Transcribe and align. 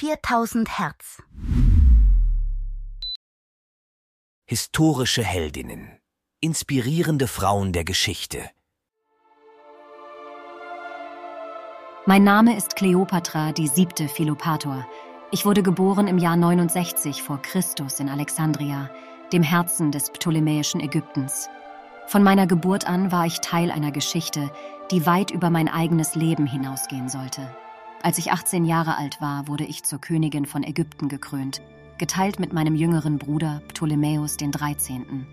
4000 0.00 0.78
Hertz. 0.78 1.20
Historische 4.46 5.24
Heldinnen. 5.24 5.98
Inspirierende 6.40 7.26
Frauen 7.26 7.72
der 7.72 7.82
Geschichte. 7.82 8.48
Mein 12.06 12.22
Name 12.22 12.56
ist 12.56 12.76
Kleopatra, 12.76 13.50
die 13.50 13.66
siebte 13.66 14.06
Philopator. 14.06 14.86
Ich 15.32 15.44
wurde 15.44 15.64
geboren 15.64 16.06
im 16.06 16.18
Jahr 16.18 16.36
69 16.36 17.24
vor 17.24 17.42
Christus 17.42 17.98
in 17.98 18.08
Alexandria, 18.08 18.90
dem 19.32 19.42
Herzen 19.42 19.90
des 19.90 20.10
ptolemäischen 20.10 20.80
Ägyptens. 20.80 21.48
Von 22.06 22.22
meiner 22.22 22.46
Geburt 22.46 22.88
an 22.88 23.10
war 23.10 23.26
ich 23.26 23.40
Teil 23.40 23.72
einer 23.72 23.90
Geschichte, 23.90 24.48
die 24.92 25.06
weit 25.06 25.32
über 25.32 25.50
mein 25.50 25.66
eigenes 25.66 26.14
Leben 26.14 26.46
hinausgehen 26.46 27.08
sollte. 27.08 27.52
Als 28.00 28.18
ich 28.18 28.30
18 28.30 28.64
Jahre 28.64 28.96
alt 28.96 29.20
war, 29.20 29.48
wurde 29.48 29.64
ich 29.64 29.82
zur 29.82 30.00
Königin 30.00 30.46
von 30.46 30.62
Ägypten 30.62 31.08
gekrönt, 31.08 31.60
geteilt 31.98 32.38
mit 32.38 32.52
meinem 32.52 32.76
jüngeren 32.76 33.18
Bruder 33.18 33.60
Ptolemäus 33.68 34.36
13. 34.36 35.26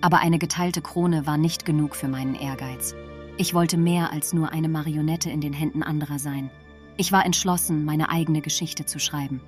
Aber 0.00 0.18
eine 0.18 0.38
geteilte 0.38 0.82
Krone 0.82 1.26
war 1.26 1.38
nicht 1.38 1.64
genug 1.64 1.94
für 1.94 2.08
meinen 2.08 2.34
Ehrgeiz. 2.34 2.94
Ich 3.36 3.54
wollte 3.54 3.76
mehr 3.76 4.12
als 4.12 4.32
nur 4.32 4.50
eine 4.50 4.68
Marionette 4.68 5.30
in 5.30 5.40
den 5.40 5.52
Händen 5.52 5.84
anderer 5.84 6.18
sein. 6.18 6.50
Ich 6.96 7.12
war 7.12 7.24
entschlossen, 7.24 7.84
meine 7.84 8.10
eigene 8.10 8.40
Geschichte 8.40 8.84
zu 8.84 8.98
schreiben. 8.98 9.40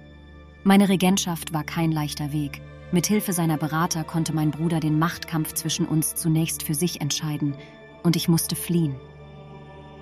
Meine 0.63 0.89
Regentschaft 0.89 1.53
war 1.53 1.65
kein 1.65 1.91
leichter 1.91 2.33
Weg. 2.33 2.63
Mit 2.93 3.07
Hilfe 3.07 3.33
seiner 3.33 3.57
Berater 3.57 4.05
konnte 4.05 4.33
mein 4.33 4.53
Bruder 4.53 4.79
den 4.79 5.01
Machtkampf 5.01 5.53
zwischen 5.55 5.87
uns 5.87 6.15
zunächst 6.15 6.63
für 6.63 6.75
sich 6.75 7.01
entscheiden, 7.01 7.57
und 8.05 8.15
ich 8.15 8.29
musste 8.29 8.55
fliehen. 8.55 8.95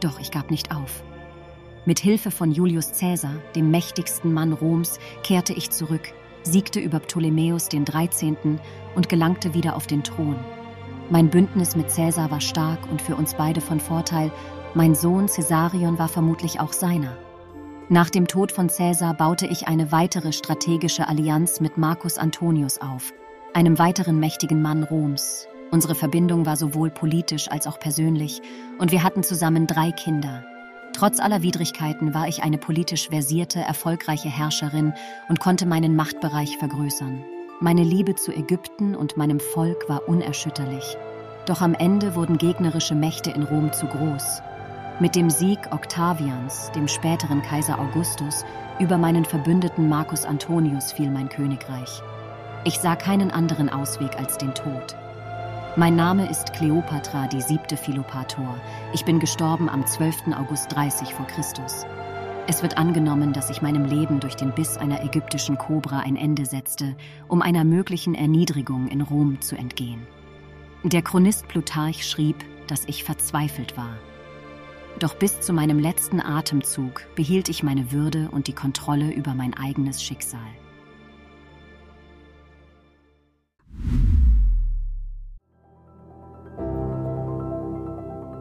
Doch 0.01 0.21
ich 0.21 0.31
gab 0.31 0.51
nicht 0.51 0.75
auf. 0.75 1.03
Mit 1.87 1.99
Hilfe 1.99 2.31
von 2.31 2.53
Julius 2.53 2.93
Caesar, 2.99 3.37
dem 3.57 3.71
mächtigsten 3.71 4.35
Mann 4.35 4.53
Roms, 4.53 4.99
kehrte 5.23 5.55
ich 5.55 5.71
zurück, 5.71 6.13
siegte 6.43 6.79
über 6.79 7.01
Ptolemäus 7.01 7.71
den 7.71 7.87
13. 7.87 8.61
und 8.95 9.09
gelangte 9.09 9.55
wieder 9.55 9.77
auf 9.77 9.87
den 9.87 10.05
Thron. 10.05 10.37
Mein 11.09 11.31
Bündnis 11.31 11.77
mit 11.77 11.91
Cäsar 11.91 12.31
war 12.31 12.43
stark 12.43 12.81
und 12.91 13.01
für 13.01 13.17
uns 13.17 13.35
beide 13.35 13.63
von 13.63 13.81
Vorteil. 13.81 14.31
Mein 14.75 14.95
Sohn 14.95 15.27
Caesarion 15.27 15.99
war 15.99 16.09
vermutlich 16.09 16.61
auch 16.61 16.75
seiner. 16.75 17.17
Nach 17.89 18.11
dem 18.11 18.29
Tod 18.29 18.53
von 18.53 18.69
Cäsar 18.69 19.15
baute 19.15 19.47
ich 19.47 19.67
eine 19.67 19.91
weitere 19.91 20.33
strategische 20.33 21.09
Allianz 21.09 21.61
mit 21.61 21.79
Marcus 21.79 22.19
Antonius 22.19 22.79
auf, 22.79 23.15
einem 23.55 23.79
weiteren 23.79 24.21
mächtigen 24.21 24.61
Mann 24.61 24.85
Roms. 24.85 25.49
Unsere 25.71 25.95
Verbindung 25.95 26.45
war 26.45 26.57
sowohl 26.57 26.91
politisch 26.91 27.51
als 27.51 27.67
auch 27.67 27.81
persönlich 27.81 28.43
und 28.79 28.93
wir 28.93 29.03
hatten 29.03 29.23
zusammen 29.23 29.67
drei 29.67 29.93
Kinder. 29.93 30.45
Trotz 30.93 31.21
aller 31.21 31.43
Widrigkeiten 31.43 32.15
war 32.15 32.29
ich 32.29 32.43
eine 32.43 32.59
politisch 32.59 33.09
versierte, 33.09 33.61
erfolgreiche 33.61 34.29
Herrscherin 34.29 34.93
und 35.29 35.41
konnte 35.41 35.67
meinen 35.67 35.97
Machtbereich 35.97 36.59
vergrößern. 36.59 37.25
Meine 37.61 37.85
Liebe 37.85 38.15
zu 38.15 38.33
Ägypten 38.33 38.95
und 38.95 39.17
meinem 39.17 39.41
Volk 39.41 39.89
war 39.89 40.09
unerschütterlich. 40.09 40.97
Doch 41.47 41.61
am 41.61 41.75
Ende 41.75 42.15
wurden 42.15 42.39
gegnerische 42.39 42.95
Mächte 42.95 43.31
in 43.31 43.43
Rom 43.43 43.73
zu 43.73 43.87
groß. 43.87 44.43
Mit 45.01 45.17
dem 45.17 45.31
Sieg 45.31 45.59
Octavians, 45.71 46.71
dem 46.75 46.87
späteren 46.87 47.41
Kaiser 47.43 47.79
Augustus, 47.79 48.45
über 48.79 48.99
meinen 48.99 49.25
Verbündeten 49.25 49.89
Marcus 49.89 50.25
Antonius 50.25 50.93
fiel 50.93 51.11
mein 51.11 51.29
Königreich. 51.29 52.03
Ich 52.65 52.79
sah 52.79 52.97
keinen 52.97 53.31
anderen 53.31 53.71
Ausweg 53.71 54.19
als 54.19 54.37
den 54.37 54.55
Tod. 54.55 54.97
Mein 55.77 55.95
Name 55.95 56.29
ist 56.29 56.53
Kleopatra, 56.53 57.29
die 57.29 57.41
siebte 57.41 57.77
Philopator. 57.77 58.61
Ich 58.93 59.05
bin 59.05 59.21
gestorben 59.21 59.69
am 59.69 59.87
12. 59.87 60.35
August 60.37 60.75
30 60.75 61.15
vor 61.15 61.29
Christus. 61.29 61.87
Es 62.49 62.65
wird 62.65 62.77
angenommen, 62.77 63.33
dass 63.33 63.51
ich 63.51 63.63
meinem 63.63 63.85
Leben 63.85 64.19
durch 64.19 64.35
den 64.35 64.53
Biss 64.53 64.77
einer 64.77 65.05
ägyptischen 65.05 65.59
Kobra 65.59 66.01
ein 66.01 66.17
Ende 66.17 66.45
setzte, 66.45 66.97
um 67.29 67.41
einer 67.41 67.63
möglichen 67.63 68.17
Erniedrigung 68.17 68.89
in 68.89 69.01
Rom 69.01 69.41
zu 69.41 69.57
entgehen. 69.57 70.09
Der 70.83 71.03
Chronist 71.03 71.47
Plutarch 71.47 72.05
schrieb, 72.05 72.45
dass 72.67 72.85
ich 72.87 73.05
verzweifelt 73.05 73.77
war. 73.77 73.97
Doch 74.99 75.15
bis 75.15 75.41
zu 75.41 75.53
meinem 75.53 75.79
letzten 75.79 76.21
Atemzug 76.21 77.07
behielt 77.15 77.49
ich 77.49 77.63
meine 77.63 77.93
Würde 77.93 78.29
und 78.33 78.49
die 78.49 78.55
Kontrolle 78.55 79.13
über 79.13 79.35
mein 79.35 79.55
eigenes 79.55 80.03
Schicksal. 80.03 80.41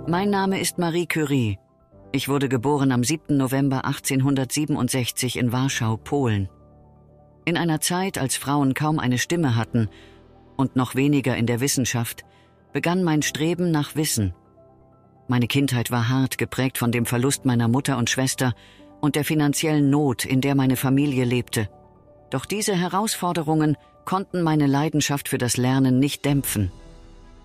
Mein 0.09 0.31
Name 0.31 0.59
ist 0.59 0.79
Marie 0.79 1.05
Curie. 1.05 1.59
Ich 2.11 2.29
wurde 2.29 2.49
geboren 2.49 2.91
am 2.91 3.03
7. 3.03 3.37
November 3.37 3.85
1867 3.85 5.37
in 5.37 5.51
Warschau, 5.51 5.97
Polen. 5.97 6.49
In 7.45 7.55
einer 7.55 7.79
Zeit, 7.79 8.17
als 8.17 8.35
Frauen 8.35 8.73
kaum 8.73 8.97
eine 8.97 9.19
Stimme 9.19 9.55
hatten 9.55 9.87
und 10.57 10.75
noch 10.75 10.95
weniger 10.95 11.37
in 11.37 11.45
der 11.45 11.59
Wissenschaft, 11.59 12.25
begann 12.73 13.03
mein 13.03 13.21
Streben 13.21 13.69
nach 13.69 13.95
Wissen. 13.95 14.33
Meine 15.27 15.45
Kindheit 15.45 15.91
war 15.91 16.09
hart 16.09 16.39
geprägt 16.39 16.79
von 16.79 16.91
dem 16.91 17.05
Verlust 17.05 17.45
meiner 17.45 17.67
Mutter 17.67 17.95
und 17.99 18.09
Schwester 18.09 18.55
und 19.01 19.15
der 19.15 19.23
finanziellen 19.23 19.91
Not, 19.91 20.25
in 20.25 20.41
der 20.41 20.55
meine 20.55 20.75
Familie 20.75 21.23
lebte. 21.23 21.69
Doch 22.31 22.45
diese 22.45 22.75
Herausforderungen 22.75 23.77
konnten 24.05 24.41
meine 24.41 24.65
Leidenschaft 24.65 25.29
für 25.29 25.37
das 25.37 25.55
Lernen 25.55 25.99
nicht 25.99 26.25
dämpfen. 26.25 26.71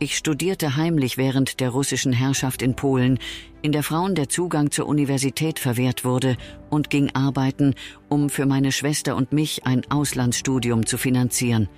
Ich 0.01 0.17
studierte 0.17 0.77
heimlich 0.77 1.17
während 1.17 1.61
der 1.61 1.71
russischen 1.71 2.13
Herrschaft 2.13 2.63
in 2.63 2.75
Polen, 2.75 3.19
in 3.63 3.71
der 3.71 3.85
Frauen 3.85 4.17
der 4.17 4.29
Zugang 4.29 4.71
zur 4.71 4.87
Universität 4.87 5.59
verwehrt 5.59 6.05
wurde, 6.05 6.37
und 6.69 6.91
ging 6.91 7.11
arbeiten, 7.15 7.75
um 8.09 8.29
für 8.29 8.45
meine 8.45 8.73
Schwester 8.73 9.15
und 9.15 9.33
mich 9.33 9.67
ein 9.67 9.83
Auslandsstudium 9.91 10.85
zu 10.85 10.99
finanzieren. 10.99 11.69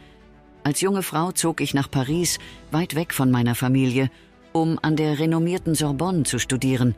Als 0.65 0.81
junge 0.81 1.03
Frau 1.03 1.31
zog 1.31 1.61
ich 1.61 1.75
nach 1.75 1.91
Paris, 1.91 2.39
weit 2.71 2.95
weg 2.95 3.13
von 3.13 3.31
meiner 3.31 3.55
Familie, 3.55 4.11
um 4.53 4.79
an 4.81 4.97
der 4.97 5.19
renommierten 5.19 5.75
Sorbonne 5.75 6.23
zu 6.23 6.39
studieren. 6.39 6.95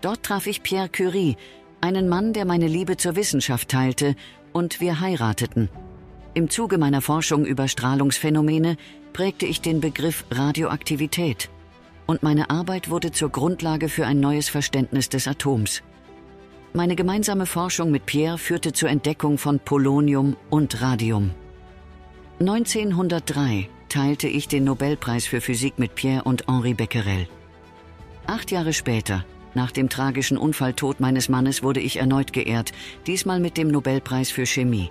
Dort 0.00 0.22
traf 0.22 0.46
ich 0.46 0.62
Pierre 0.62 0.88
Curie, 0.88 1.36
einen 1.82 2.08
Mann, 2.08 2.32
der 2.32 2.46
meine 2.46 2.66
Liebe 2.66 2.96
zur 2.96 3.14
Wissenschaft 3.14 3.68
teilte, 3.68 4.16
und 4.52 4.80
wir 4.80 5.00
heirateten. 5.00 5.68
Im 6.36 6.50
Zuge 6.50 6.76
meiner 6.76 7.00
Forschung 7.00 7.46
über 7.46 7.66
Strahlungsphänomene 7.66 8.76
prägte 9.14 9.46
ich 9.46 9.62
den 9.62 9.80
Begriff 9.80 10.26
Radioaktivität 10.30 11.48
und 12.04 12.22
meine 12.22 12.50
Arbeit 12.50 12.90
wurde 12.90 13.10
zur 13.10 13.30
Grundlage 13.30 13.88
für 13.88 14.04
ein 14.06 14.20
neues 14.20 14.50
Verständnis 14.50 15.08
des 15.08 15.28
Atoms. 15.28 15.82
Meine 16.74 16.94
gemeinsame 16.94 17.46
Forschung 17.46 17.90
mit 17.90 18.04
Pierre 18.04 18.36
führte 18.36 18.74
zur 18.74 18.90
Entdeckung 18.90 19.38
von 19.38 19.60
Polonium 19.60 20.36
und 20.50 20.82
Radium. 20.82 21.30
1903 22.38 23.70
teilte 23.88 24.28
ich 24.28 24.46
den 24.46 24.64
Nobelpreis 24.64 25.24
für 25.24 25.40
Physik 25.40 25.78
mit 25.78 25.94
Pierre 25.94 26.24
und 26.24 26.48
Henri 26.48 26.74
Becquerel. 26.74 27.28
Acht 28.26 28.50
Jahre 28.50 28.74
später, 28.74 29.24
nach 29.54 29.72
dem 29.72 29.88
tragischen 29.88 30.36
Unfalltod 30.36 31.00
meines 31.00 31.30
Mannes, 31.30 31.62
wurde 31.62 31.80
ich 31.80 31.96
erneut 31.96 32.34
geehrt, 32.34 32.72
diesmal 33.06 33.40
mit 33.40 33.56
dem 33.56 33.68
Nobelpreis 33.68 34.30
für 34.30 34.44
Chemie. 34.44 34.90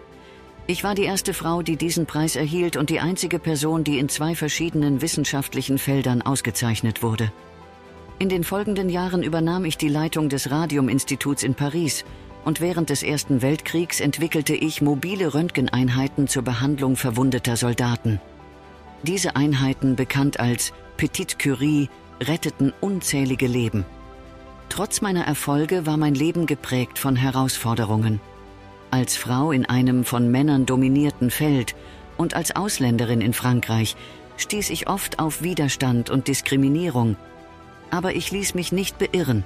Ich 0.68 0.84
war 0.84 0.96
die 0.96 1.04
erste 1.04 1.36
Frau, 1.36 1.62
die 1.62 1.78
diesen 1.78 2.08
Preis 2.08 2.36
erhielt 2.36 2.76
und 2.76 2.90
die 2.90 3.00
einzige 3.00 3.38
Person, 3.38 3.84
die 3.84 4.00
in 4.00 4.10
zwei 4.10 4.34
verschiedenen 4.34 5.02
wissenschaftlichen 5.02 5.78
Feldern 5.78 6.24
ausgezeichnet 6.24 7.04
wurde. 7.04 7.32
In 8.18 8.30
den 8.30 8.44
folgenden 8.44 8.90
Jahren 8.90 9.22
übernahm 9.22 9.66
ich 9.66 9.78
die 9.78 9.90
Leitung 9.90 10.28
des 10.28 10.50
Radiuminstituts 10.50 11.44
in 11.44 11.54
Paris 11.54 12.04
und 12.46 12.62
während 12.62 12.90
des 12.90 13.04
Ersten 13.04 13.44
Weltkriegs 13.44 14.00
entwickelte 14.00 14.56
ich 14.56 14.82
mobile 14.82 15.36
Röntgeneinheiten 15.36 16.28
zur 16.28 16.42
Behandlung 16.42 16.96
verwundeter 16.96 17.58
Soldaten. 17.58 18.20
Diese 19.04 19.36
Einheiten, 19.36 19.96
bekannt 19.96 20.40
als 20.40 20.74
Petite 20.98 21.38
Curie, 21.38 21.90
retteten 22.24 22.74
unzählige 22.82 23.46
Leben. 23.46 23.86
Trotz 24.70 25.02
meiner 25.02 25.26
Erfolge 25.26 25.86
war 25.86 25.98
mein 25.98 26.16
Leben 26.16 26.48
geprägt 26.48 26.98
von 26.98 27.16
Herausforderungen. 27.16 28.20
Als 28.96 29.18
Frau 29.18 29.52
in 29.52 29.66
einem 29.66 30.06
von 30.06 30.32
Männern 30.32 30.66
dominierten 30.66 31.30
Feld 31.30 31.76
und 32.16 32.34
als 32.34 32.56
Ausländerin 32.56 33.20
in 33.20 33.34
Frankreich 33.34 33.98
stieß 34.38 34.70
ich 34.70 34.88
oft 34.88 35.20
auf 35.20 35.42
Widerstand 35.42 36.10
und 36.10 36.30
Diskriminierung. 36.30 37.18
Aber 37.92 38.16
ich 38.16 38.32
ließ 38.32 38.54
mich 38.54 38.72
nicht 38.72 38.98
beirren. 38.98 39.44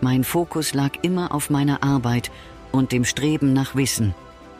Mein 0.00 0.24
Fokus 0.24 0.72
lag 0.72 0.92
immer 1.02 1.34
auf 1.34 1.50
meiner 1.50 1.82
Arbeit 1.82 2.30
und 2.72 2.90
dem 2.90 3.04
Streben 3.04 3.52
nach 3.52 3.74
Wissen. 3.74 4.14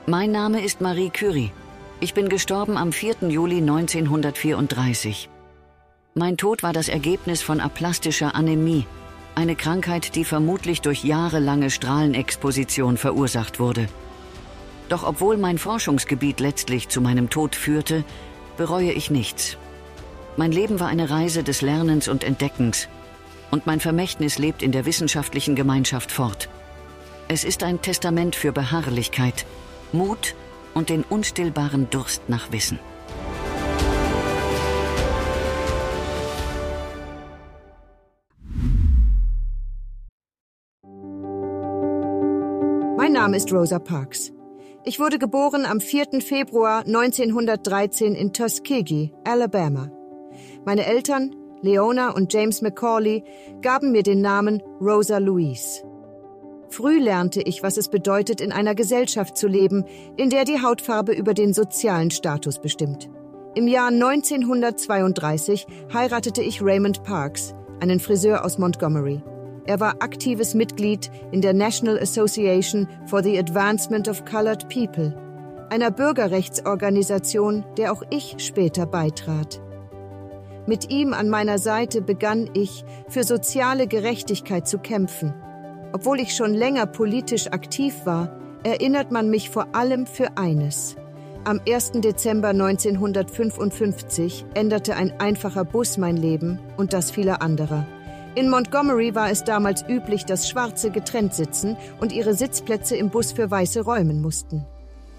Mein 0.06 0.32
Name 0.32 0.62
ist 0.62 0.82
Marie 0.82 1.08
Curie. 1.08 1.50
Ich 2.00 2.12
bin 2.12 2.28
gestorben 2.28 2.76
am 2.76 2.92
4. 2.92 3.30
Juli 3.30 3.62
1934. 3.62 5.30
Mein 6.12 6.36
Tod 6.36 6.62
war 6.62 6.74
das 6.74 6.90
Ergebnis 6.90 7.40
von 7.40 7.58
aplastischer 7.58 8.34
Anämie, 8.34 8.84
eine 9.34 9.56
Krankheit, 9.56 10.14
die 10.14 10.24
vermutlich 10.24 10.82
durch 10.82 11.04
jahrelange 11.04 11.70
Strahlenexposition 11.70 12.98
verursacht 12.98 13.60
wurde. 13.60 13.88
Doch 14.88 15.02
obwohl 15.02 15.36
mein 15.36 15.58
Forschungsgebiet 15.58 16.40
letztlich 16.40 16.88
zu 16.88 17.00
meinem 17.00 17.28
Tod 17.28 17.56
führte, 17.56 18.04
bereue 18.56 18.92
ich 18.92 19.10
nichts. 19.10 19.56
Mein 20.36 20.52
Leben 20.52 20.80
war 20.80 20.88
eine 20.88 21.10
Reise 21.10 21.42
des 21.42 21.62
Lernens 21.62 22.08
und 22.08 22.22
Entdeckens, 22.22 22.88
und 23.50 23.66
mein 23.66 23.80
Vermächtnis 23.80 24.38
lebt 24.38 24.62
in 24.62 24.72
der 24.72 24.84
wissenschaftlichen 24.84 25.54
Gemeinschaft 25.54 26.12
fort. 26.12 26.48
Es 27.28 27.42
ist 27.42 27.62
ein 27.62 27.80
Testament 27.82 28.36
für 28.36 28.52
Beharrlichkeit, 28.52 29.46
Mut 29.92 30.34
und 30.74 30.90
den 30.90 31.02
unstillbaren 31.02 31.90
Durst 31.90 32.28
nach 32.28 32.52
Wissen. 32.52 32.78
Mein 42.96 43.12
Name 43.12 43.36
ist 43.36 43.52
Rosa 43.52 43.78
Parks. 43.78 44.35
Ich 44.88 45.00
wurde 45.00 45.18
geboren 45.18 45.66
am 45.66 45.80
4. 45.80 46.20
Februar 46.20 46.84
1913 46.86 48.14
in 48.14 48.32
Tuskegee, 48.32 49.10
Alabama. 49.24 49.90
Meine 50.64 50.86
Eltern, 50.86 51.34
Leona 51.60 52.10
und 52.10 52.32
James 52.32 52.62
Macaulay, 52.62 53.24
gaben 53.62 53.90
mir 53.90 54.04
den 54.04 54.20
Namen 54.20 54.62
Rosa 54.80 55.18
Louise. 55.18 55.82
Früh 56.68 57.00
lernte 57.00 57.42
ich, 57.42 57.64
was 57.64 57.78
es 57.78 57.88
bedeutet, 57.88 58.40
in 58.40 58.52
einer 58.52 58.76
Gesellschaft 58.76 59.36
zu 59.36 59.48
leben, 59.48 59.84
in 60.16 60.30
der 60.30 60.44
die 60.44 60.62
Hautfarbe 60.62 61.14
über 61.14 61.34
den 61.34 61.52
sozialen 61.52 62.12
Status 62.12 62.60
bestimmt. 62.60 63.10
Im 63.56 63.66
Jahr 63.66 63.88
1932 63.88 65.66
heiratete 65.92 66.42
ich 66.42 66.62
Raymond 66.62 67.02
Parks, 67.02 67.56
einen 67.80 67.98
Friseur 67.98 68.44
aus 68.44 68.56
Montgomery. 68.56 69.20
Er 69.66 69.80
war 69.80 69.96
aktives 70.00 70.54
Mitglied 70.54 71.10
in 71.32 71.40
der 71.40 71.52
National 71.52 71.98
Association 71.98 72.88
for 73.06 73.22
the 73.22 73.38
Advancement 73.38 74.08
of 74.08 74.24
Colored 74.24 74.68
People, 74.68 75.12
einer 75.70 75.90
Bürgerrechtsorganisation, 75.90 77.64
der 77.76 77.92
auch 77.92 78.02
ich 78.10 78.36
später 78.38 78.86
beitrat. 78.86 79.60
Mit 80.66 80.90
ihm 80.90 81.12
an 81.12 81.28
meiner 81.28 81.58
Seite 81.58 82.00
begann 82.00 82.50
ich, 82.54 82.84
für 83.08 83.24
soziale 83.24 83.86
Gerechtigkeit 83.88 84.68
zu 84.68 84.78
kämpfen. 84.78 85.34
Obwohl 85.92 86.20
ich 86.20 86.34
schon 86.34 86.54
länger 86.54 86.86
politisch 86.86 87.48
aktiv 87.48 87.94
war, 88.04 88.38
erinnert 88.62 89.10
man 89.10 89.30
mich 89.30 89.50
vor 89.50 89.74
allem 89.74 90.06
für 90.06 90.36
eines. 90.36 90.96
Am 91.44 91.60
1. 91.68 91.92
Dezember 91.92 92.48
1955 92.48 94.44
änderte 94.54 94.96
ein 94.96 95.20
einfacher 95.20 95.64
Bus 95.64 95.98
mein 95.98 96.16
Leben 96.16 96.58
und 96.76 96.92
das 96.92 97.12
vieler 97.12 97.42
anderer. 97.42 97.86
In 98.36 98.50
Montgomery 98.50 99.14
war 99.14 99.30
es 99.30 99.44
damals 99.44 99.82
üblich, 99.88 100.26
dass 100.26 100.46
Schwarze 100.46 100.90
getrennt 100.90 101.32
sitzen 101.32 101.74
und 102.00 102.12
ihre 102.12 102.34
Sitzplätze 102.34 102.94
im 102.94 103.08
Bus 103.08 103.32
für 103.32 103.50
Weiße 103.50 103.80
räumen 103.80 104.20
mussten. 104.20 104.66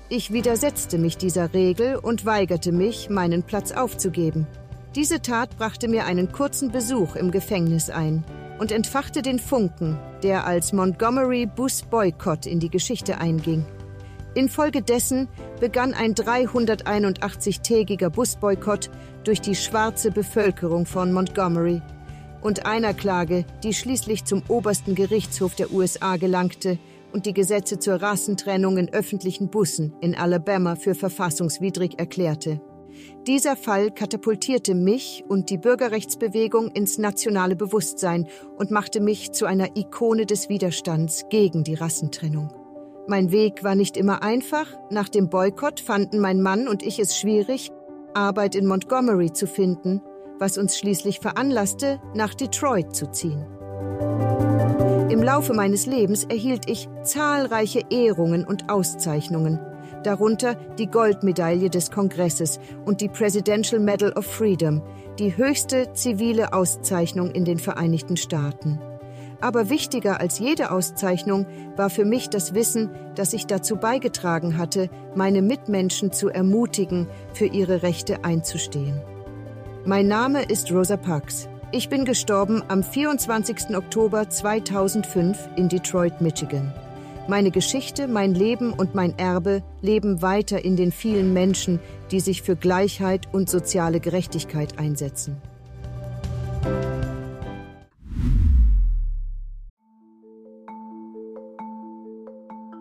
Ich 0.08 0.32
widersetzte 0.32 1.00
mich 1.00 1.18
dieser 1.18 1.52
Regel 1.52 1.96
und 1.96 2.28
weigerte 2.28 2.72
mich, 2.72 3.10
meinen 3.10 3.42
Platz 3.42 3.72
aufzugeben. 3.72 4.46
Diese 4.94 5.20
Tat 5.20 5.58
brachte 5.58 5.88
mir 5.88 6.06
einen 6.06 6.32
kurzen 6.32 6.72
Besuch 6.72 7.16
im 7.16 7.32
Gefängnis 7.32 7.90
ein 7.90 8.24
und 8.60 8.72
entfachte 8.72 9.24
den 9.24 9.40
Funken, 9.40 9.98
der 10.22 10.46
als 10.46 10.72
Montgomery 10.72 11.48
Bus 11.48 11.82
Boycott 11.90 12.46
in 12.46 12.60
die 12.60 12.70
Geschichte 12.70 13.18
einging. 13.18 13.66
Infolgedessen 14.36 15.28
begann 15.60 15.96
ein 15.96 16.14
381-tägiger 16.14 18.12
Busboykott 18.12 18.92
durch 19.24 19.42
die 19.42 19.56
schwarze 19.56 20.12
Bevölkerung 20.12 20.86
von 20.86 21.12
Montgomery 21.12 21.82
und 22.42 22.66
einer 22.66 22.94
Klage, 22.94 23.46
die 23.64 23.74
schließlich 23.74 24.26
zum 24.26 24.44
obersten 24.48 24.96
Gerichtshof 24.96 25.56
der 25.56 25.72
USA 25.72 26.18
gelangte 26.18 26.78
und 27.14 27.26
die 27.26 27.34
Gesetze 27.34 27.80
zur 27.80 27.96
Rassentrennung 27.96 28.78
in 28.78 28.94
öffentlichen 28.94 29.50
Bussen 29.50 29.94
in 30.02 30.16
Alabama 30.16 30.76
für 30.76 30.96
verfassungswidrig 30.96 32.00
erklärte. 32.00 32.62
Dieser 33.28 33.56
Fall 33.56 33.92
katapultierte 33.92 34.74
mich 34.74 35.24
und 35.28 35.50
die 35.50 35.58
Bürgerrechtsbewegung 35.58 36.72
ins 36.72 36.98
nationale 36.98 37.56
Bewusstsein 37.56 38.28
und 38.58 38.72
machte 38.72 39.02
mich 39.02 39.32
zu 39.34 39.46
einer 39.46 39.76
Ikone 39.76 40.26
des 40.26 40.50
Widerstands 40.50 41.26
gegen 41.30 41.64
die 41.64 41.76
Rassentrennung. 41.76 42.54
Mein 43.08 43.32
Weg 43.32 43.64
war 43.64 43.76
nicht 43.76 43.96
immer 43.98 44.22
einfach. 44.24 44.68
Nach 44.90 45.10
dem 45.10 45.30
Boykott 45.30 45.80
fanden 45.80 46.20
mein 46.20 46.42
Mann 46.42 46.68
und 46.68 46.84
ich 46.84 47.00
es 47.00 47.18
schwierig, 47.18 47.72
Arbeit 48.14 48.56
in 48.56 48.66
Montgomery 48.66 49.32
zu 49.32 49.48
finden, 49.48 50.02
was 50.40 50.58
uns 50.58 50.78
schließlich 50.78 51.20
veranlasste, 51.20 52.00
nach 52.14 52.34
Detroit 52.34 52.96
zu 52.96 53.12
ziehen. 53.12 53.46
Im 55.10 55.24
Laufe 55.24 55.54
meines 55.54 55.86
Lebens 55.86 56.26
erhielt 56.26 56.70
ich 56.70 56.90
zahlreiche 57.04 57.82
Ehrungen 57.90 58.46
und 58.46 58.70
Auszeichnungen, 58.70 59.60
darunter 60.04 60.56
die 60.78 60.88
Goldmedaille 60.88 61.70
des 61.70 61.92
Kongresses 61.92 62.60
und 62.86 63.02
die 63.02 63.10
Presidential 63.10 63.82
Medal 63.82 64.14
of 64.14 64.26
Freedom, 64.26 64.82
die 65.18 65.36
höchste 65.36 65.94
zivile 65.94 66.54
Auszeichnung 66.54 67.32
in 67.32 67.46
den 67.46 67.58
Vereinigten 67.58 68.18
Staaten. 68.18 68.80
Aber 69.40 69.70
wichtiger 69.70 70.20
als 70.20 70.40
jede 70.40 70.72
Auszeichnung 70.72 71.46
war 71.76 71.90
für 71.90 72.06
mich 72.06 72.30
das 72.30 72.54
Wissen, 72.54 72.90
dass 73.16 73.34
ich 73.34 73.46
dazu 73.46 73.76
beigetragen 73.76 74.58
hatte, 74.58 74.90
meine 75.16 75.42
Mitmenschen 75.42 76.12
zu 76.12 76.30
ermutigen, 76.30 77.08
für 77.34 77.46
ihre 77.46 77.84
Rechte 77.84 78.24
einzustehen. 78.24 79.02
Mein 79.88 80.10
Name 80.10 80.44
ist 80.44 80.70
Rosa 80.70 80.98
Parks. 80.98 81.48
Ich 81.72 81.88
bin 81.88 82.04
gestorben 82.04 82.62
am 82.68 82.84
24. 82.84 83.74
Oktober 83.74 84.30
2005 84.30 85.48
in 85.56 85.70
Detroit, 85.70 86.20
Michigan. 86.20 86.74
Meine 87.30 87.52
Geschichte, 87.52 88.10
mein 88.10 88.36
Leben 88.36 88.74
und 88.74 88.96
mein 88.96 89.18
Erbe 89.18 89.64
leben 89.82 90.22
weiter 90.22 90.66
in 90.66 90.76
den 90.76 90.92
vielen 90.92 91.32
Menschen, 91.32 91.80
die 92.12 92.20
sich 92.20 92.42
für 92.42 92.58
Gleichheit 92.58 93.30
und 93.32 93.50
soziale 93.50 94.02
Gerechtigkeit 94.02 94.78
einsetzen. 94.78 95.38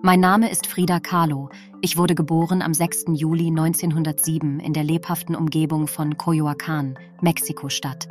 Mein 0.07 0.21
Name 0.21 0.49
ist 0.49 0.69
Frida 0.69 1.01
Kahlo. 1.01 1.49
Ich 1.81 1.97
wurde 1.97 2.15
geboren 2.15 2.63
am 2.63 2.73
6. 2.73 3.07
Juli 3.15 3.49
1907 3.49 4.61
in 4.61 4.73
der 4.73 4.85
lebhaften 4.85 5.35
Umgebung 5.35 5.89
von 5.89 6.15
Coyoacán, 6.15 6.95
Mexiko-Stadt. 7.23 8.07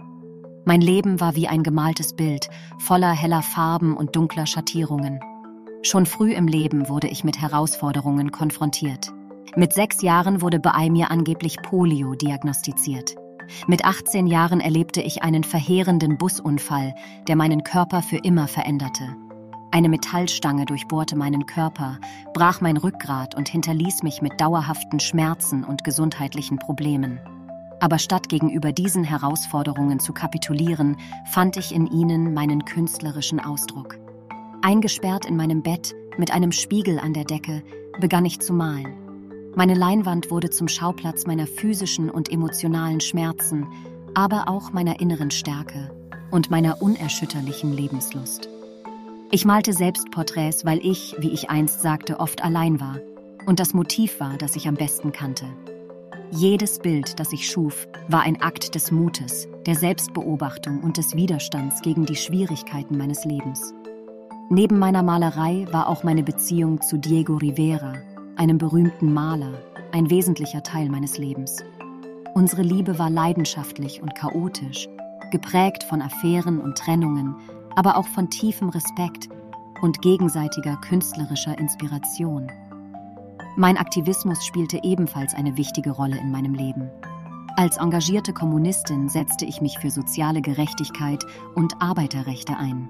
Mein 0.65 0.81
Leben 0.81 1.21
war 1.21 1.38
wie 1.38 1.47
ein 1.47 1.63
gemaltes 1.63 2.13
Bild, 2.13 2.50
voller 2.80 3.13
heller 3.13 3.42
Farben 3.42 3.95
und 3.95 4.13
dunkler 4.18 4.45
Schattierungen. 4.45 5.21
Schon 5.83 6.06
früh 6.06 6.33
im 6.33 6.50
Leben 6.50 6.89
wurde 6.89 7.07
ich 7.07 7.24
mit 7.24 7.39
Herausforderungen 7.39 8.33
konfrontiert. 8.33 9.13
Mit 9.56 9.71
sechs 9.71 10.01
Jahren 10.01 10.41
wurde 10.41 10.59
bei 10.59 10.89
mir 10.89 11.12
angeblich 11.12 11.62
Polio 11.62 12.13
diagnostiziert. 12.15 13.15
Mit 13.68 13.86
18 13.86 14.27
Jahren 14.27 14.59
erlebte 14.59 15.01
ich 15.01 15.24
einen 15.24 15.45
verheerenden 15.45 16.18
Busunfall, 16.18 16.94
der 17.30 17.38
meinen 17.38 17.63
Körper 17.63 18.01
für 18.01 18.18
immer 18.18 18.50
veränderte. 18.50 19.15
Eine 19.75 19.89
Metallstange 19.89 20.63
durchbohrte 20.63 21.18
meinen 21.18 21.48
Körper, 21.48 22.00
brach 22.33 22.62
mein 22.62 22.77
Rückgrat 22.77 23.36
und 23.36 23.50
hinterließ 23.50 24.04
mich 24.04 24.22
mit 24.22 24.39
dauerhaften 24.39 25.01
Schmerzen 25.01 25.65
und 25.65 25.84
gesundheitlichen 25.84 26.60
Problemen. 26.60 27.20
Aber 27.82 28.00
statt 28.00 28.29
gegenüber 28.29 28.72
diesen 28.72 29.03
Herausforderungen 29.03 30.00
zu 30.00 30.13
kapitulieren, 30.13 30.96
fand 31.29 31.58
ich 31.58 31.75
in 31.75 31.88
ihnen 31.88 32.34
meinen 32.34 32.63
künstlerischen 32.63 33.41
Ausdruck. 33.41 33.98
Eingesperrt 34.62 35.25
in 35.25 35.36
meinem 35.36 35.62
Bett, 35.62 35.94
mit 36.17 36.32
einem 36.32 36.53
Spiegel 36.53 36.98
an 36.98 37.12
der 37.12 37.25
Decke, 37.25 37.62
begann 38.00 38.24
ich 38.24 38.39
zu 38.39 38.53
malen. 38.53 38.96
Meine 39.55 39.74
Leinwand 39.74 40.32
wurde 40.32 40.51
zum 40.51 40.70
Schauplatz 40.70 41.27
meiner 41.27 41.48
physischen 41.48 42.10
und 42.10 42.32
emotionalen 42.32 43.01
Schmerzen, 43.01 43.67
aber 44.13 44.48
auch 44.48 44.72
meiner 44.72 45.01
inneren 45.01 45.32
Stärke 45.32 45.91
und 46.32 46.50
meiner 46.50 46.82
unerschütterlichen 46.82 47.74
Lebenslust. 47.74 48.54
Ich 49.32 49.44
malte 49.44 49.74
Selbstporträts, 49.74 50.65
weil 50.65 50.79
ich, 50.86 51.15
wie 51.20 51.32
ich 51.32 51.50
einst 51.50 51.82
sagte, 51.82 52.20
oft 52.20 52.44
allein 52.44 52.79
war 52.79 53.00
und 53.46 53.60
das 53.60 53.74
Motiv 53.74 54.20
war, 54.20 54.38
das 54.38 54.55
ich 54.55 54.67
am 54.67 54.75
besten 54.75 55.12
kannte. 55.12 55.46
Jedes 56.32 56.79
Bild, 56.79 57.20
das 57.20 57.34
ich 57.34 57.50
schuf, 57.50 57.88
war 58.08 58.22
ein 58.22 58.41
Akt 58.41 58.75
des 58.75 58.91
Mutes, 58.91 59.48
der 59.65 59.75
Selbstbeobachtung 59.75 60.82
und 60.82 60.98
des 60.98 61.15
Widerstands 61.15 61.82
gegen 61.82 62.05
die 62.05 62.15
Schwierigkeiten 62.15 62.98
meines 62.98 63.25
Lebens. 63.25 63.74
Neben 64.50 64.77
meiner 64.77 65.01
Malerei 65.01 65.67
war 65.72 65.88
auch 65.88 66.03
meine 66.03 66.24
Beziehung 66.24 66.82
zu 66.82 66.98
Diego 66.98 67.38
Rivera, 67.38 67.94
einem 68.36 68.58
berühmten 68.58 69.12
Maler, 69.13 69.53
ein 69.91 70.10
wesentlicher 70.10 70.62
Teil 70.62 70.89
meines 70.89 71.17
Lebens. 71.17 71.63
Unsere 72.36 72.62
Liebe 72.62 73.00
war 73.00 73.10
leidenschaftlich 73.10 74.01
und 74.01 74.13
chaotisch, 74.13 74.88
geprägt 75.32 75.84
von 75.84 76.01
Affären 76.01 76.60
und 76.60 76.77
Trennungen, 76.77 77.36
aber 77.75 77.98
auch 77.98 78.08
von 78.08 78.29
tiefem 78.29 78.70
Respekt 78.70 79.29
und 79.82 80.01
gegenseitiger 80.01 80.77
künstlerischer 80.77 81.58
Inspiration. 81.58 82.51
Mein 83.58 83.77
Aktivismus 83.77 84.46
spielte 84.46 84.79
ebenfalls 84.84 85.34
eine 85.34 85.58
wichtige 85.58 85.91
Rolle 85.91 86.17
in 86.17 86.32
meinem 86.32 86.53
Leben. 86.53 86.89
Als 87.58 87.77
engagierte 87.77 88.34
Kommunistin 88.34 89.08
setzte 89.08 89.46
ich 89.46 89.62
mich 89.62 89.79
für 89.79 89.89
soziale 89.89 90.41
Gerechtigkeit 90.41 91.24
und 91.55 91.82
Arbeiterrechte 91.82 92.58
ein. 92.58 92.89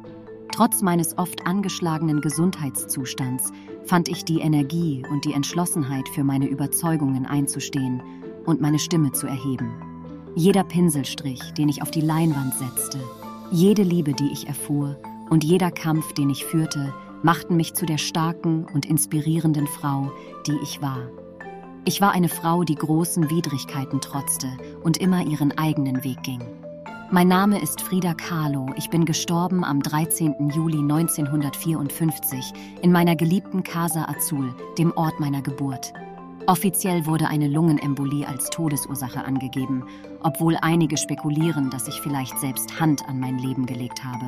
Trotz 0.52 0.82
meines 0.82 1.18
oft 1.18 1.46
angeschlagenen 1.46 2.22
Gesundheitszustands 2.22 3.52
fand 3.84 4.08
ich 4.08 4.26
die 4.26 4.40
Energie 4.40 5.04
und 5.12 5.26
die 5.26 5.34
Entschlossenheit, 5.34 6.10
für 6.10 6.24
meine 6.24 6.48
Überzeugungen 6.48 7.26
einzustehen 7.26 8.02
und 8.46 8.62
meine 8.62 8.80
Stimme 8.80 9.12
zu 9.12 9.28
erheben. 9.28 9.72
Jeder 10.34 10.64
Pinselstrich, 10.64 11.54
den 11.54 11.70
ich 11.70 11.82
auf 11.82 11.92
die 11.92 12.02
Leinwand 12.02 12.54
setzte, 12.56 13.00
jede 13.52 13.84
Liebe, 13.84 14.14
die 14.14 14.32
ich 14.32 14.48
erfuhr 14.48 14.98
und 15.30 15.44
jeder 15.44 15.72
Kampf, 15.72 16.14
den 16.14 16.30
ich 16.30 16.46
führte, 16.46 16.94
machten 17.24 17.56
mich 17.56 17.74
zu 17.74 17.86
der 17.86 17.98
starken 17.98 18.66
und 18.74 18.86
inspirierenden 18.86 19.68
Frau, 19.68 20.12
die 20.48 20.58
ich 20.64 20.82
war. 20.82 21.10
Ich 21.86 22.02
war 22.02 22.12
eine 22.12 22.30
Frau, 22.30 22.64
die 22.64 22.76
großen 22.76 23.30
Widrigkeiten 23.30 24.02
trotzte 24.02 24.48
und 24.84 24.98
immer 24.98 25.26
ihren 25.26 25.58
eigenen 25.58 26.04
Weg 26.04 26.24
ging. 26.24 26.42
Mein 27.12 27.28
Name 27.28 27.62
ist 27.62 27.82
Frida 27.82 28.16
Kahlo. 28.16 28.68
Ich 28.78 28.90
bin 28.90 29.06
gestorben 29.06 29.64
am 29.64 29.82
13. 29.82 30.50
Juli 30.50 30.80
1954 30.80 32.52
in 32.82 32.92
meiner 32.92 33.16
geliebten 33.16 33.62
Casa 33.62 34.06
Azul, 34.06 34.56
dem 34.80 34.92
Ort 34.98 35.20
meiner 35.20 35.44
Geburt. 35.44 35.94
Offiziell 36.48 37.08
wurde 37.08 37.28
eine 37.28 37.48
Lungenembolie 37.48 38.28
als 38.28 38.52
Todesursache 38.52 39.24
angegeben, 39.26 39.84
obwohl 40.22 40.58
einige 40.62 40.96
spekulieren, 40.96 41.72
dass 41.72 41.88
ich 41.88 42.02
vielleicht 42.02 42.38
selbst 42.40 42.80
Hand 42.80 43.08
an 43.10 43.20
mein 43.20 43.40
Leben 43.40 43.66
gelegt 43.66 44.04
habe. 44.04 44.26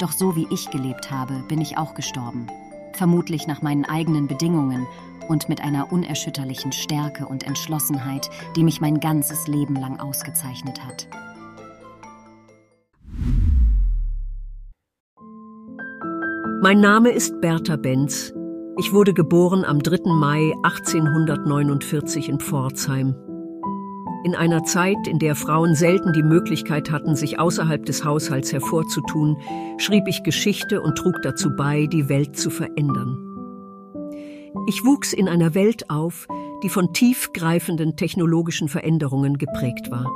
Doch 0.00 0.10
so 0.10 0.34
wie 0.34 0.48
ich 0.50 0.70
gelebt 0.70 1.12
habe, 1.12 1.44
bin 1.46 1.60
ich 1.60 1.78
auch 1.78 1.94
gestorben. 1.94 2.48
Vermutlich 2.94 3.46
nach 3.46 3.62
meinen 3.62 3.84
eigenen 3.84 4.26
Bedingungen 4.26 4.88
und 5.28 5.48
mit 5.48 5.60
einer 5.60 5.92
unerschütterlichen 5.92 6.72
Stärke 6.72 7.26
und 7.26 7.44
Entschlossenheit, 7.44 8.28
die 8.56 8.64
mich 8.64 8.80
mein 8.80 8.98
ganzes 8.98 9.46
Leben 9.46 9.76
lang 9.76 10.00
ausgezeichnet 10.00 10.84
hat. 10.84 11.06
Mein 16.60 16.80
Name 16.80 17.10
ist 17.10 17.40
Bertha 17.40 17.76
Benz. 17.76 18.32
Ich 18.84 18.92
wurde 18.92 19.14
geboren 19.14 19.64
am 19.64 19.78
3. 19.78 20.10
Mai 20.10 20.54
1849 20.64 22.28
in 22.28 22.40
Pforzheim. 22.40 23.14
In 24.24 24.34
einer 24.34 24.64
Zeit, 24.64 25.06
in 25.06 25.20
der 25.20 25.36
Frauen 25.36 25.76
selten 25.76 26.12
die 26.12 26.24
Möglichkeit 26.24 26.90
hatten, 26.90 27.14
sich 27.14 27.38
außerhalb 27.38 27.86
des 27.86 28.04
Haushalts 28.04 28.52
hervorzutun, 28.52 29.36
schrieb 29.78 30.08
ich 30.08 30.24
Geschichte 30.24 30.82
und 30.82 30.98
trug 30.98 31.22
dazu 31.22 31.50
bei, 31.56 31.86
die 31.86 32.08
Welt 32.08 32.36
zu 32.36 32.50
verändern. 32.50 33.16
Ich 34.66 34.84
wuchs 34.84 35.12
in 35.12 35.28
einer 35.28 35.54
Welt 35.54 35.88
auf, 35.88 36.26
die 36.64 36.68
von 36.68 36.92
tiefgreifenden 36.92 37.94
technologischen 37.94 38.66
Veränderungen 38.66 39.38
geprägt 39.38 39.92
war. 39.92 40.10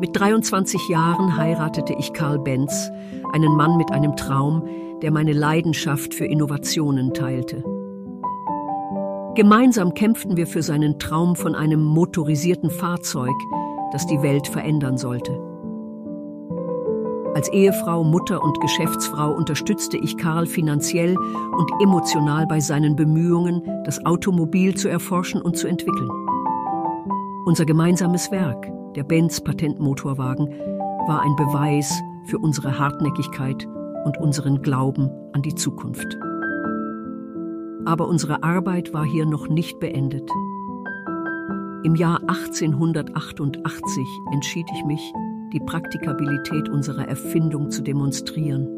Mit 0.00 0.18
23 0.18 0.88
Jahren 0.88 1.36
heiratete 1.36 1.94
ich 1.98 2.14
Karl 2.14 2.38
Benz, 2.38 2.90
einen 3.34 3.54
Mann 3.56 3.76
mit 3.76 3.92
einem 3.92 4.16
Traum, 4.16 4.66
der 5.04 5.10
meine 5.10 5.34
Leidenschaft 5.34 6.14
für 6.14 6.24
Innovationen 6.24 7.12
teilte. 7.12 7.62
Gemeinsam 9.34 9.92
kämpften 9.92 10.38
wir 10.38 10.46
für 10.46 10.62
seinen 10.62 10.98
Traum 10.98 11.36
von 11.36 11.54
einem 11.54 11.84
motorisierten 11.84 12.70
Fahrzeug, 12.70 13.34
das 13.92 14.06
die 14.06 14.22
Welt 14.22 14.48
verändern 14.48 14.96
sollte. 14.96 15.38
Als 17.34 17.52
Ehefrau, 17.52 18.02
Mutter 18.02 18.42
und 18.42 18.58
Geschäftsfrau 18.62 19.34
unterstützte 19.34 19.98
ich 19.98 20.16
Karl 20.16 20.46
finanziell 20.46 21.18
und 21.18 21.70
emotional 21.82 22.46
bei 22.46 22.60
seinen 22.60 22.96
Bemühungen, 22.96 23.60
das 23.84 24.06
Automobil 24.06 24.74
zu 24.74 24.88
erforschen 24.88 25.42
und 25.42 25.58
zu 25.58 25.68
entwickeln. 25.68 26.08
Unser 27.44 27.66
gemeinsames 27.66 28.30
Werk, 28.30 28.72
der 28.96 29.04
Benz 29.04 29.42
Patentmotorwagen, 29.42 30.48
war 31.06 31.20
ein 31.20 31.36
Beweis 31.36 31.92
für 32.24 32.38
unsere 32.38 32.78
Hartnäckigkeit 32.78 33.68
und 34.04 34.18
unseren 34.18 34.62
Glauben 34.62 35.10
an 35.32 35.42
die 35.42 35.54
Zukunft. 35.54 36.16
Aber 37.86 38.08
unsere 38.08 38.42
Arbeit 38.42 38.92
war 38.92 39.04
hier 39.04 39.26
noch 39.26 39.48
nicht 39.48 39.78
beendet. 39.80 40.28
Im 41.82 41.94
Jahr 41.96 42.20
1888 42.20 44.06
entschied 44.32 44.66
ich 44.72 44.84
mich, 44.84 45.12
die 45.52 45.60
Praktikabilität 45.60 46.68
unserer 46.68 47.06
Erfindung 47.06 47.70
zu 47.70 47.82
demonstrieren. 47.82 48.68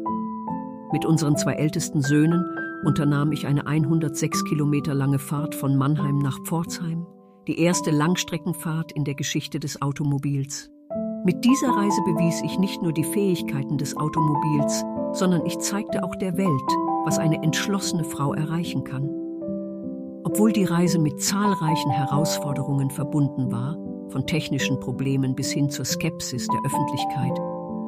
Mit 0.91 1.05
unseren 1.05 1.37
zwei 1.37 1.53
ältesten 1.53 2.01
Söhnen 2.01 2.45
unternahm 2.85 3.31
ich 3.31 3.47
eine 3.47 3.65
106 3.65 4.43
Kilometer 4.45 4.93
lange 4.93 5.19
Fahrt 5.19 5.55
von 5.55 5.77
Mannheim 5.77 6.19
nach 6.19 6.39
Pforzheim 6.43 7.05
die 7.47 7.61
erste 7.61 7.91
Langstreckenfahrt 7.91 8.91
in 8.91 9.05
der 9.05 9.15
Geschichte 9.15 9.59
des 9.59 9.81
Automobils. 9.81 10.69
Mit 11.27 11.43
dieser 11.43 11.71
Reise 11.75 12.01
bewies 12.03 12.41
ich 12.41 12.57
nicht 12.57 12.81
nur 12.81 12.93
die 12.93 13.03
Fähigkeiten 13.03 13.77
des 13.77 13.97
Automobils, 13.97 14.85
sondern 15.11 15.45
ich 15.45 15.59
zeigte 15.59 16.01
auch 16.05 16.15
der 16.15 16.37
Welt, 16.37 16.69
was 17.03 17.19
eine 17.19 17.43
entschlossene 17.43 18.05
Frau 18.05 18.33
erreichen 18.33 18.85
kann. 18.85 19.09
Obwohl 20.23 20.53
die 20.53 20.63
Reise 20.63 20.99
mit 20.99 21.21
zahlreichen 21.21 21.91
Herausforderungen 21.91 22.89
verbunden 22.89 23.51
war, 23.51 23.77
von 24.07 24.25
technischen 24.25 24.79
Problemen 24.79 25.35
bis 25.35 25.51
hin 25.51 25.69
zur 25.69 25.83
Skepsis 25.83 26.47
der 26.47 26.61
Öffentlichkeit, 26.63 27.37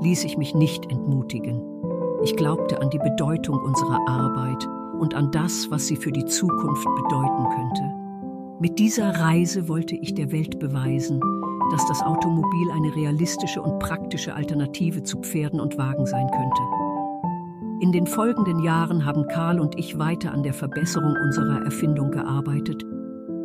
ließ 0.01 0.25
ich 0.25 0.38
mich 0.38 0.53
nicht 0.53 0.91
entmutigen. 0.91 1.62
Ich 2.25 2.36
glaubte 2.36 2.81
an 2.81 2.89
die 2.89 3.00
Bedeutung 3.00 3.58
unserer 3.58 4.05
Arbeit 4.05 4.67
und 5.00 5.13
an 5.13 5.31
das, 5.31 5.72
was 5.72 5.88
sie 5.88 5.96
für 5.96 6.12
die 6.12 6.25
Zukunft 6.25 6.89
bedeuten 7.03 7.48
könnte. 7.55 8.00
Mit 8.60 8.79
dieser 8.79 9.17
Reise 9.17 9.69
wollte 9.69 9.96
ich 9.96 10.13
der 10.13 10.34
Welt 10.34 10.60
beweisen, 10.60 11.22
dass 11.72 11.86
das 11.88 12.02
Automobil 12.02 12.72
eine 12.72 12.96
realistische 12.96 13.62
und 13.62 13.80
praktische 13.80 14.36
Alternative 14.36 15.04
zu 15.04 15.20
Pferden 15.20 15.60
und 15.60 15.78
Wagen 15.78 16.06
sein 16.06 16.30
könnte. 16.32 16.62
In 17.82 17.92
den 17.92 18.08
folgenden 18.08 18.60
Jahren 18.60 19.06
haben 19.06 19.28
Karl 19.28 19.60
und 19.60 19.78
ich 19.80 19.98
weiter 19.98 20.34
an 20.34 20.44
der 20.44 20.54
Verbesserung 20.54 21.16
unserer 21.16 21.64
Erfindung 21.64 22.12
gearbeitet 22.12 22.84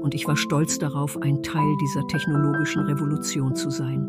und 0.05 0.15
ich 0.15 0.27
war 0.29 0.37
stolz 0.37 0.79
darauf, 0.79 1.21
ein 1.23 1.43
Teil 1.43 1.77
dieser 1.81 2.07
technologischen 2.09 2.83
Revolution 2.83 3.55
zu 3.55 3.71
sein. 3.71 4.07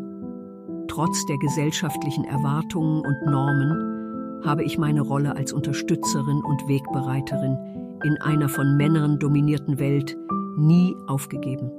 Trotz 0.88 1.24
der 1.26 1.38
gesellschaftlichen 1.38 2.24
Erwartungen 2.24 3.00
und 3.00 3.26
Normen 3.26 4.42
habe 4.44 4.62
ich 4.64 4.78
meine 4.78 5.00
Rolle 5.00 5.36
als 5.36 5.52
Unterstützerin 5.52 6.42
und 6.44 6.68
Wegbereiterin 6.68 7.56
in 8.04 8.20
einer 8.20 8.48
von 8.48 8.76
Männern 8.76 9.18
dominierten 9.18 9.78
Welt 9.78 10.16
nie 10.58 10.94
aufgegeben. 11.06 11.70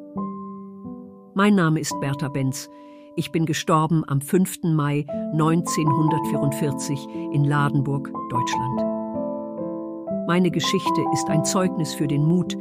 Mein 1.38 1.54
Name 1.54 1.80
ist 1.80 1.94
Bertha 2.00 2.30
Benz. 2.30 2.68
Ich 3.16 3.32
bin 3.32 3.46
gestorben 3.46 4.04
am 4.08 4.22
5. 4.22 4.74
Mai 4.74 5.06
1944 5.34 7.08
in 7.32 7.44
Ladenburg, 7.44 8.12
Deutschland. 8.32 8.82
Meine 10.26 10.50
Geschichte 10.50 11.06
ist 11.14 11.30
ein 11.30 11.46
Zeugnis 11.46 11.94
für 11.94 12.08
den 12.08 12.26
Mut, 12.26 12.58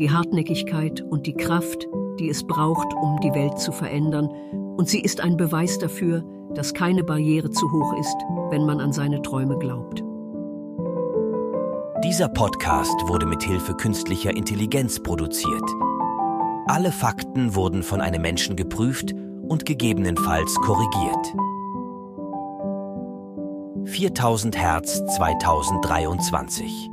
die 0.00 0.10
Hartnäckigkeit 0.10 1.02
und 1.02 1.28
die 1.28 1.34
Kraft, 1.34 1.86
die 2.18 2.28
es 2.28 2.44
braucht, 2.44 2.92
um 2.94 3.20
die 3.20 3.32
Welt 3.32 3.60
zu 3.60 3.70
verändern, 3.70 4.28
und 4.76 4.88
sie 4.88 5.02
ist 5.02 5.20
ein 5.20 5.36
Beweis 5.36 5.78
dafür, 5.78 6.24
dass 6.52 6.74
keine 6.74 7.04
Barriere 7.04 7.52
zu 7.52 7.70
hoch 7.70 7.94
ist, 8.00 8.16
wenn 8.50 8.66
man 8.66 8.80
an 8.80 8.92
seine 8.92 9.22
Träume 9.22 9.56
glaubt. 9.56 10.02
Dieser 12.02 12.28
Podcast 12.28 13.06
wurde 13.06 13.26
mit 13.26 13.44
Hilfe 13.44 13.74
künstlicher 13.74 14.36
Intelligenz 14.36 14.98
produziert. 15.00 15.85
Alle 16.68 16.90
Fakten 16.90 17.54
wurden 17.54 17.84
von 17.84 18.00
einem 18.00 18.22
Menschen 18.22 18.56
geprüft 18.56 19.14
und 19.48 19.64
gegebenenfalls 19.66 20.52
korrigiert. 20.56 21.34
4000 23.84 24.56
Hertz 24.58 25.00
2023 25.14 26.90